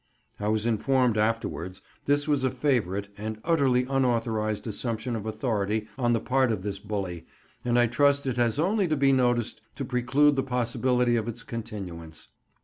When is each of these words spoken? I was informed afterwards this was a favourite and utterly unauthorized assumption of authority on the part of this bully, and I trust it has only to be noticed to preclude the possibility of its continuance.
I 0.39 0.47
was 0.47 0.65
informed 0.65 1.15
afterwards 1.15 1.79
this 2.05 2.27
was 2.27 2.43
a 2.43 2.49
favourite 2.49 3.09
and 3.19 3.39
utterly 3.43 3.85
unauthorized 3.87 4.65
assumption 4.65 5.15
of 5.15 5.27
authority 5.27 5.87
on 5.95 6.13
the 6.13 6.19
part 6.19 6.51
of 6.51 6.63
this 6.63 6.79
bully, 6.79 7.27
and 7.63 7.77
I 7.77 7.85
trust 7.85 8.25
it 8.25 8.37
has 8.37 8.57
only 8.57 8.87
to 8.87 8.95
be 8.97 9.11
noticed 9.11 9.61
to 9.75 9.85
preclude 9.85 10.37
the 10.37 10.41
possibility 10.43 11.17
of 11.17 11.27
its 11.27 11.43
continuance. 11.43 12.29